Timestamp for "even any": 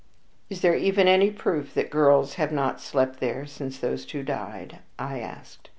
0.75-1.29